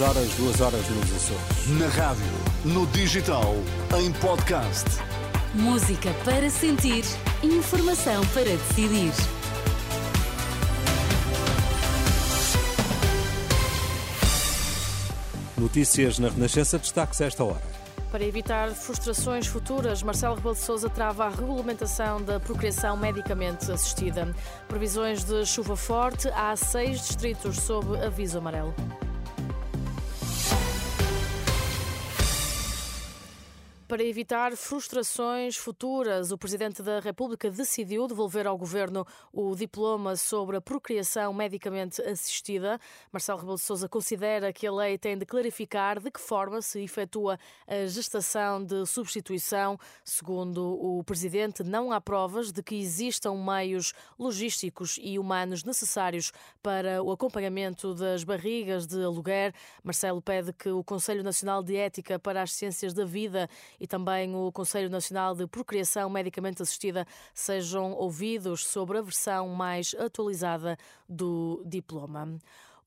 horas, 0.00 0.34
duas 0.36 0.58
horas 0.62 0.88
nos 0.88 1.12
Açores. 1.14 1.68
Na 1.78 1.86
rádio, 1.88 2.24
no 2.64 2.86
digital, 2.86 3.54
em 4.00 4.10
podcast. 4.12 4.86
Música 5.52 6.08
para 6.24 6.48
sentir, 6.48 7.04
informação 7.42 8.26
para 8.28 8.44
decidir. 8.44 9.12
Notícias 15.58 16.18
na 16.18 16.30
Renascença, 16.30 16.78
destaques 16.78 17.20
a 17.20 17.26
esta 17.26 17.44
hora. 17.44 17.60
Para 18.10 18.24
evitar 18.24 18.70
frustrações 18.70 19.46
futuras, 19.46 20.02
Marcelo 20.02 20.36
Rebelo 20.36 20.54
de 20.54 20.60
Sousa 20.62 20.88
trava 20.88 21.26
a 21.26 21.28
regulamentação 21.28 22.22
da 22.22 22.40
procriação 22.40 22.96
medicamente 22.96 23.70
assistida. 23.70 24.34
Previsões 24.68 25.22
de 25.22 25.44
chuva 25.44 25.76
forte, 25.76 26.28
há 26.28 26.56
seis 26.56 26.98
distritos 26.98 27.58
sob 27.58 28.02
aviso 28.02 28.38
amarelo. 28.38 28.74
Para 33.92 34.04
evitar 34.04 34.56
frustrações 34.56 35.54
futuras, 35.54 36.32
o 36.32 36.38
Presidente 36.38 36.82
da 36.82 36.98
República 36.98 37.50
decidiu 37.50 38.08
devolver 38.08 38.46
ao 38.46 38.56
Governo 38.56 39.06
o 39.30 39.54
diploma 39.54 40.16
sobre 40.16 40.56
a 40.56 40.62
procriação 40.62 41.34
medicamente 41.34 42.00
assistida. 42.00 42.80
Marcelo 43.12 43.40
Rebelo 43.40 43.58
de 43.58 43.62
Sousa 43.62 43.90
considera 43.90 44.50
que 44.50 44.66
a 44.66 44.72
lei 44.72 44.96
tem 44.96 45.18
de 45.18 45.26
clarificar 45.26 46.00
de 46.00 46.10
que 46.10 46.18
forma 46.18 46.62
se 46.62 46.80
efetua 46.80 47.38
a 47.68 47.86
gestação 47.86 48.64
de 48.64 48.86
substituição. 48.86 49.78
Segundo 50.02 50.72
o 50.82 51.04
Presidente, 51.04 51.62
não 51.62 51.92
há 51.92 52.00
provas 52.00 52.50
de 52.50 52.62
que 52.62 52.76
existam 52.76 53.34
meios 53.34 53.92
logísticos 54.18 54.98
e 55.02 55.18
humanos 55.18 55.64
necessários 55.64 56.32
para 56.62 57.02
o 57.02 57.12
acompanhamento 57.12 57.94
das 57.94 58.24
barrigas 58.24 58.86
de 58.86 59.04
aluguer. 59.04 59.52
Marcelo 59.84 60.22
pede 60.22 60.50
que 60.54 60.70
o 60.70 60.82
Conselho 60.82 61.22
Nacional 61.22 61.62
de 61.62 61.76
Ética 61.76 62.18
para 62.18 62.40
as 62.40 62.52
Ciências 62.52 62.94
da 62.94 63.04
Vida 63.04 63.50
e 63.82 63.86
também 63.88 64.32
o 64.32 64.52
Conselho 64.52 64.88
Nacional 64.88 65.34
de 65.34 65.44
Procriação 65.44 66.08
Medicamente 66.08 66.62
Assistida 66.62 67.04
sejam 67.34 67.90
ouvidos 67.94 68.64
sobre 68.64 68.96
a 68.96 69.02
versão 69.02 69.48
mais 69.48 69.92
atualizada 69.98 70.78
do 71.08 71.60
diploma. 71.66 72.38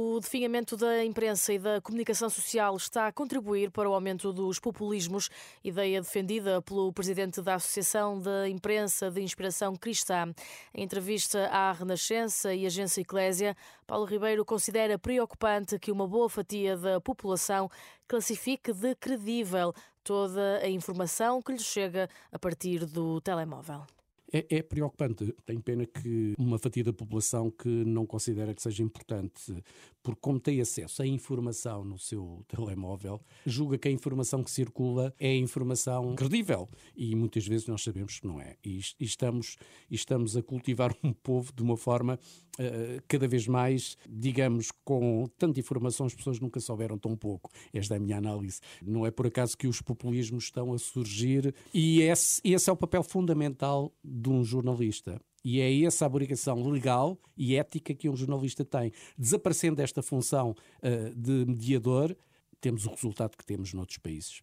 O 0.00 0.20
definhamento 0.20 0.76
da 0.76 1.04
imprensa 1.04 1.52
e 1.52 1.58
da 1.58 1.80
comunicação 1.80 2.30
social 2.30 2.76
está 2.76 3.08
a 3.08 3.12
contribuir 3.12 3.72
para 3.72 3.90
o 3.90 3.94
aumento 3.94 4.32
dos 4.32 4.60
populismos, 4.60 5.28
ideia 5.64 6.00
defendida 6.00 6.62
pelo 6.62 6.92
presidente 6.92 7.42
da 7.42 7.56
Associação 7.56 8.20
da 8.20 8.48
Imprensa 8.48 9.10
de 9.10 9.20
Inspiração 9.20 9.74
Cristã. 9.74 10.32
Em 10.72 10.84
entrevista 10.84 11.48
à 11.48 11.72
Renascença 11.72 12.54
e 12.54 12.64
Agência 12.64 13.00
Eclésia, 13.00 13.56
Paulo 13.88 14.04
Ribeiro 14.04 14.44
considera 14.44 14.96
preocupante 15.00 15.80
que 15.80 15.90
uma 15.90 16.06
boa 16.06 16.30
fatia 16.30 16.76
da 16.76 17.00
população 17.00 17.68
classifique 18.06 18.72
de 18.72 18.94
credível 18.94 19.74
toda 20.04 20.60
a 20.62 20.68
informação 20.68 21.42
que 21.42 21.50
lhe 21.50 21.58
chega 21.58 22.08
a 22.30 22.38
partir 22.38 22.86
do 22.86 23.20
telemóvel. 23.20 23.84
É, 24.32 24.46
é, 24.56 24.62
preocupante. 24.62 25.34
Tenho 25.46 25.60
pena 25.60 25.86
que 25.86 26.34
uma 26.38 26.58
fatia 26.58 26.84
da 26.84 26.92
população 26.92 27.50
que 27.50 27.68
não 27.68 28.04
considera 28.04 28.54
que 28.54 28.62
seja 28.62 28.82
importante, 28.82 29.64
porque 30.02 30.20
como 30.20 30.38
tem 30.38 30.60
acesso 30.60 31.02
à 31.02 31.06
informação 31.06 31.84
no 31.84 31.98
seu 31.98 32.44
telemóvel, 32.48 33.20
julga 33.46 33.78
que 33.78 33.88
a 33.88 33.90
informação 33.90 34.44
que 34.44 34.50
circula 34.50 35.14
é 35.18 35.34
informação 35.34 36.14
credível. 36.14 36.68
E 36.94 37.14
muitas 37.14 37.46
vezes 37.46 37.66
nós 37.66 37.82
sabemos 37.82 38.20
que 38.20 38.26
não 38.26 38.40
é. 38.40 38.56
E, 38.64 38.80
e 39.00 39.04
estamos, 39.04 39.56
e 39.90 39.94
estamos 39.94 40.36
a 40.36 40.42
cultivar 40.42 40.94
um 41.02 41.12
povo 41.12 41.52
de 41.52 41.62
uma 41.62 41.76
forma 41.76 42.18
uh, 42.58 43.02
cada 43.08 43.26
vez 43.26 43.46
mais, 43.46 43.96
digamos, 44.08 44.70
com 44.84 45.26
tanta 45.38 45.58
informação, 45.58 46.06
as 46.06 46.14
pessoas 46.14 46.38
nunca 46.38 46.60
souberam 46.60 46.98
tão 46.98 47.16
pouco. 47.16 47.50
Esta 47.72 47.94
é 47.94 47.96
a 47.96 48.00
minha 48.00 48.18
análise. 48.18 48.60
Não 48.82 49.06
é 49.06 49.10
por 49.10 49.26
acaso 49.26 49.56
que 49.56 49.66
os 49.66 49.80
populismos 49.80 50.44
estão 50.44 50.72
a 50.72 50.78
surgir 50.78 51.54
e 51.72 52.02
esse, 52.02 52.40
esse 52.44 52.68
é 52.68 52.72
o 52.72 52.76
papel 52.76 53.02
fundamental 53.02 53.92
de 54.18 54.28
um 54.28 54.44
jornalista. 54.44 55.20
E 55.44 55.60
é 55.60 55.82
essa 55.82 56.04
a 56.04 56.08
obrigação 56.08 56.62
legal 56.68 57.18
e 57.36 57.56
ética 57.56 57.94
que 57.94 58.08
um 58.08 58.16
jornalista 58.16 58.64
tem. 58.64 58.92
Desaparecendo 59.16 59.80
esta 59.80 60.02
função 60.02 60.54
uh, 60.82 61.14
de 61.14 61.44
mediador, 61.46 62.16
temos 62.60 62.86
o 62.86 62.90
resultado 62.90 63.36
que 63.36 63.46
temos 63.46 63.72
noutros 63.72 63.98
países. 63.98 64.42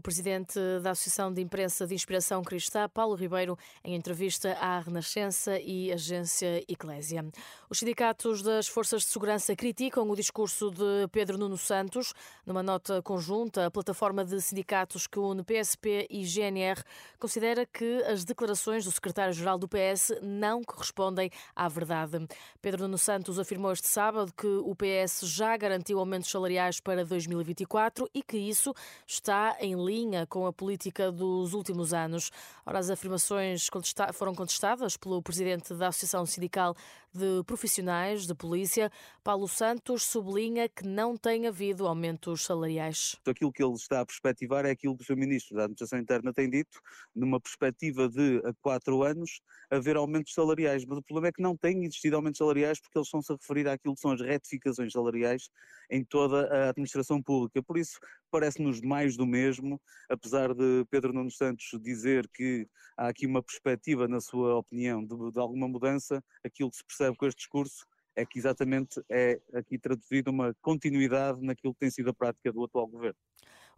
O 0.00 0.02
presidente 0.02 0.58
da 0.82 0.92
Associação 0.92 1.30
de 1.30 1.42
Imprensa 1.42 1.86
de 1.86 1.94
Inspiração 1.94 2.42
Cristã, 2.42 2.88
Paulo 2.88 3.14
Ribeiro, 3.14 3.58
em 3.84 3.94
entrevista 3.94 4.54
à 4.54 4.80
Renascença 4.80 5.60
e 5.60 5.92
Agência 5.92 6.64
Eclésia. 6.66 7.22
Os 7.68 7.80
sindicatos 7.80 8.40
das 8.40 8.66
Forças 8.66 9.02
de 9.02 9.08
Segurança 9.08 9.54
criticam 9.54 10.08
o 10.08 10.16
discurso 10.16 10.70
de 10.70 11.06
Pedro 11.12 11.36
Nuno 11.36 11.58
Santos. 11.58 12.14
Numa 12.46 12.62
nota 12.62 13.02
conjunta, 13.02 13.66
a 13.66 13.70
plataforma 13.70 14.24
de 14.24 14.40
sindicatos 14.40 15.06
que 15.06 15.18
une 15.18 15.44
PSP 15.44 16.06
e 16.08 16.24
GNR 16.24 16.82
considera 17.18 17.66
que 17.66 18.02
as 18.04 18.24
declarações 18.24 18.86
do 18.86 18.90
secretário-geral 18.90 19.58
do 19.58 19.68
PS 19.68 20.18
não 20.22 20.64
correspondem 20.64 21.30
à 21.54 21.68
verdade. 21.68 22.26
Pedro 22.62 22.84
Nuno 22.84 22.96
Santos 22.96 23.38
afirmou 23.38 23.70
este 23.70 23.88
sábado 23.88 24.32
que 24.34 24.46
o 24.46 24.74
PS 24.74 25.26
já 25.26 25.54
garantiu 25.58 25.98
aumentos 25.98 26.30
salariais 26.30 26.80
para 26.80 27.04
2024 27.04 28.08
e 28.14 28.22
que 28.22 28.38
isso 28.38 28.72
está 29.06 29.58
em 29.60 29.76
linha 29.90 30.24
com 30.26 30.46
a 30.46 30.52
política 30.52 31.10
dos 31.10 31.52
últimos 31.52 31.92
anos. 31.92 32.30
Ora, 32.64 32.78
as 32.78 32.90
afirmações 32.90 33.68
contesta 33.68 34.12
foram 34.12 34.34
contestadas 34.34 34.96
pelo 34.96 35.20
presidente 35.20 35.74
da 35.74 35.88
Associação 35.88 36.24
Sindical 36.24 36.76
de 37.12 37.42
Profissionais 37.44 38.24
de 38.24 38.34
Polícia. 38.34 38.90
Paulo 39.24 39.48
Santos 39.48 40.04
sublinha 40.04 40.68
que 40.68 40.86
não 40.86 41.16
tem 41.16 41.48
havido 41.48 41.88
aumentos 41.88 42.44
salariais. 42.44 43.16
Aquilo 43.26 43.52
que 43.52 43.62
ele 43.62 43.74
está 43.74 44.00
a 44.00 44.06
perspectivar 44.06 44.64
é 44.64 44.70
aquilo 44.70 44.96
que 44.96 45.02
o 45.02 45.06
Sr. 45.06 45.16
Ministro 45.16 45.56
da 45.56 45.64
Administração 45.64 45.98
Interna 45.98 46.32
tem 46.32 46.48
dito, 46.48 46.80
numa 47.14 47.40
perspectiva 47.40 48.08
de 48.08 48.40
a 48.44 48.52
quatro 48.62 49.02
anos 49.02 49.40
haver 49.68 49.96
aumentos 49.96 50.32
salariais. 50.32 50.84
Mas 50.84 50.98
o 50.98 51.02
problema 51.02 51.28
é 51.28 51.32
que 51.32 51.42
não 51.42 51.56
tem 51.56 51.84
existido 51.84 52.14
aumentos 52.14 52.38
salariais 52.38 52.80
porque 52.80 52.96
eles 52.96 53.08
estão-se 53.08 53.32
a 53.32 53.36
referir 53.36 53.68
àquilo 53.68 53.94
que 53.94 54.00
são 54.00 54.12
as 54.12 54.20
retificações 54.20 54.92
salariais 54.92 55.50
em 55.90 56.04
toda 56.04 56.46
a 56.46 56.68
administração 56.68 57.20
pública. 57.20 57.60
Por 57.62 57.76
isso, 57.76 57.98
parece-nos 58.30 58.80
mais 58.80 59.16
do 59.16 59.26
mesmo, 59.26 59.80
apesar 60.08 60.54
de 60.54 60.84
Pedro 60.90 61.12
Nuno 61.12 61.30
Santos 61.30 61.70
dizer 61.82 62.28
que 62.32 62.66
há 62.96 63.08
aqui 63.08 63.26
uma 63.26 63.42
perspectiva, 63.42 64.06
na 64.08 64.20
sua 64.20 64.56
opinião, 64.56 65.04
de, 65.04 65.32
de 65.32 65.38
alguma 65.38 65.68
mudança, 65.68 66.22
aquilo 66.44 66.70
que 66.70 66.76
se 66.76 66.84
percebe 66.84 67.16
com 67.16 67.26
este 67.26 67.38
discurso 67.38 67.86
é 68.16 68.26
que 68.26 68.38
exatamente 68.38 69.00
é 69.08 69.40
aqui 69.54 69.78
traduzido 69.78 70.30
uma 70.30 70.54
continuidade 70.60 71.40
naquilo 71.42 71.72
que 71.72 71.80
tem 71.80 71.90
sido 71.90 72.10
a 72.10 72.14
prática 72.14 72.52
do 72.52 72.64
atual 72.64 72.86
governo. 72.86 73.16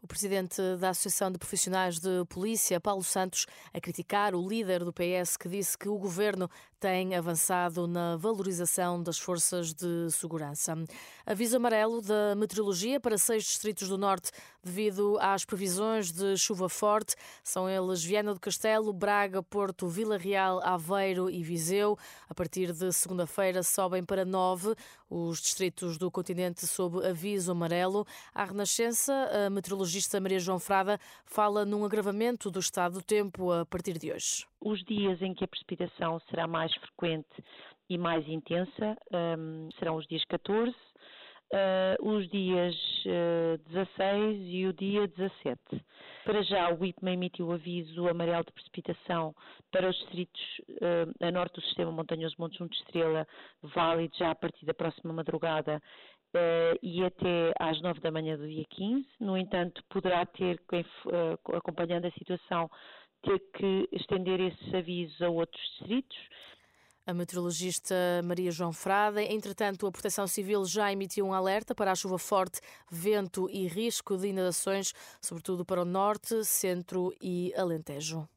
O 0.00 0.06
presidente 0.08 0.60
da 0.80 0.88
Associação 0.88 1.30
de 1.30 1.38
Profissionais 1.38 2.00
de 2.00 2.24
Polícia, 2.28 2.80
Paulo 2.80 3.04
Santos, 3.04 3.46
a 3.72 3.80
criticar 3.80 4.34
o 4.34 4.48
líder 4.48 4.82
do 4.84 4.92
PS 4.92 5.36
que 5.36 5.48
disse 5.48 5.78
que 5.78 5.88
o 5.88 5.96
governo 5.96 6.50
tem 6.82 7.14
avançado 7.14 7.86
na 7.86 8.16
valorização 8.16 9.00
das 9.00 9.16
forças 9.16 9.72
de 9.72 10.10
segurança. 10.10 10.74
Aviso 11.24 11.56
amarelo 11.56 12.02
da 12.02 12.34
meteorologia 12.34 12.98
para 12.98 13.16
seis 13.16 13.44
distritos 13.44 13.88
do 13.88 13.96
norte 13.96 14.32
devido 14.64 15.16
às 15.20 15.44
previsões 15.44 16.10
de 16.10 16.36
chuva 16.36 16.68
forte. 16.68 17.14
São 17.44 17.70
eles 17.70 18.02
Viana 18.02 18.34
do 18.34 18.40
Castelo, 18.40 18.92
Braga, 18.92 19.44
Porto, 19.44 19.86
Vila 19.86 20.18
Real, 20.18 20.60
Aveiro 20.64 21.30
e 21.30 21.40
Viseu. 21.44 21.96
A 22.28 22.34
partir 22.34 22.72
de 22.72 22.90
segunda-feira 22.90 23.62
sobem 23.62 24.04
para 24.04 24.24
nove 24.24 24.74
os 25.08 25.40
distritos 25.40 25.98
do 25.98 26.10
continente 26.10 26.66
sob 26.66 27.06
aviso 27.06 27.52
amarelo. 27.52 28.04
À 28.34 28.44
Renascença, 28.44 29.12
a 29.46 29.50
meteorologista 29.50 30.18
Maria 30.20 30.40
João 30.40 30.58
Frada 30.58 30.98
fala 31.24 31.64
num 31.64 31.84
agravamento 31.84 32.50
do 32.50 32.58
estado 32.58 32.94
do 32.94 33.02
tempo 33.02 33.52
a 33.52 33.64
partir 33.64 33.98
de 33.98 34.10
hoje. 34.10 34.46
Os 34.60 34.82
dias 34.84 35.20
em 35.20 35.34
que 35.34 35.44
a 35.44 35.48
precipitação 35.48 36.20
será 36.30 36.46
mais 36.46 36.71
frequente 36.76 37.44
e 37.88 37.98
mais 37.98 38.26
intensa 38.28 38.96
um, 39.38 39.68
serão 39.78 39.96
os 39.96 40.06
dias 40.06 40.24
14, 40.26 40.74
Uh, 41.54 42.08
os 42.08 42.26
dias 42.30 42.74
uh, 43.04 43.58
16 43.68 44.40
e 44.46 44.66
o 44.66 44.72
dia 44.72 45.06
17. 45.06 45.60
Para 46.24 46.42
já, 46.44 46.72
o 46.72 46.82
IPMA 46.82 47.12
emitiu 47.12 47.52
aviso 47.52 48.08
amarelo 48.08 48.42
de 48.42 48.52
precipitação 48.52 49.34
para 49.70 49.90
os 49.90 49.96
distritos 49.98 50.40
uh, 50.80 51.26
a 51.26 51.30
norte 51.30 51.56
do 51.56 51.60
sistema 51.66 51.92
montanhoso 51.92 52.36
Montes 52.38 52.56
Juntos 52.56 52.78
Estrela, 52.78 53.28
válido 53.62 54.16
já 54.16 54.30
a 54.30 54.34
partir 54.34 54.64
da 54.64 54.72
próxima 54.72 55.12
madrugada 55.12 55.78
uh, 56.34 56.78
e 56.82 57.04
até 57.04 57.52
às 57.58 57.80
9 57.82 58.00
da 58.00 58.10
manhã 58.10 58.36
do 58.36 58.48
dia 58.48 58.64
15. 58.70 59.06
No 59.20 59.36
entanto, 59.36 59.82
poderá 59.90 60.24
ter, 60.26 60.56
uh, 60.56 61.56
acompanhando 61.56 62.06
a 62.06 62.12
situação, 62.12 62.70
ter 63.22 63.38
que 63.54 63.88
estender 63.92 64.40
esses 64.40 64.74
avisos 64.74 65.20
a 65.20 65.28
outros 65.28 65.62
distritos. 65.78 66.16
A 67.04 67.12
meteorologista 67.12 67.94
Maria 68.24 68.52
João 68.52 68.72
Frada. 68.72 69.20
Entretanto, 69.22 69.86
a 69.86 69.92
Proteção 69.92 70.26
Civil 70.28 70.64
já 70.64 70.92
emitiu 70.92 71.26
um 71.26 71.32
alerta 71.32 71.74
para 71.74 71.90
a 71.90 71.94
chuva 71.96 72.16
forte, 72.16 72.60
vento 72.88 73.48
e 73.50 73.66
risco 73.66 74.16
de 74.16 74.28
inundações, 74.28 74.92
sobretudo 75.20 75.64
para 75.64 75.82
o 75.82 75.84
norte, 75.84 76.44
centro 76.44 77.12
e 77.20 77.52
Alentejo. 77.56 78.28